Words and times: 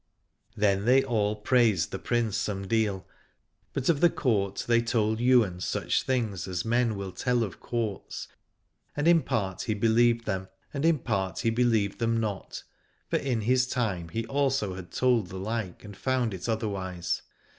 Then 0.57 0.85
they 0.85 1.03
all 1.03 1.35
praised 1.35 1.91
the 1.91 1.99
Prince 1.99 2.35
some 2.35 2.65
deal, 2.67 3.05
but 3.71 3.87
of 3.87 4.01
the 4.01 4.09
Court 4.09 4.65
they 4.67 4.81
told 4.81 5.21
Ywain 5.21 5.59
such 5.59 6.01
things 6.01 6.47
as 6.47 6.65
men 6.65 6.95
will 6.95 7.11
tell 7.11 7.43
of 7.43 7.59
Courts, 7.59 8.27
and 8.97 9.07
in 9.07 9.21
part 9.21 9.61
he 9.61 9.75
believed 9.75 10.25
them 10.25 10.47
and 10.73 10.85
in 10.85 10.97
part 10.97 11.41
he 11.41 11.51
believed 11.51 11.99
them 11.99 12.19
not: 12.19 12.63
for 13.11 13.17
in 13.17 13.41
his 13.41 13.67
time 13.67 14.09
he 14.09 14.25
also 14.25 14.73
had 14.73 14.89
told 14.91 15.27
the 15.27 15.37
like 15.37 15.83
and 15.83 15.95
found 15.95 16.33
it 16.33 16.49
otherwise. 16.49 17.21